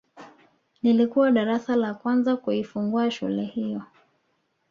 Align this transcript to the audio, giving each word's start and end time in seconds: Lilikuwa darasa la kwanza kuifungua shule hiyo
Lilikuwa 0.83 1.31
darasa 1.31 1.75
la 1.75 1.93
kwanza 1.93 2.35
kuifungua 2.37 3.11
shule 3.11 3.43
hiyo 3.45 3.81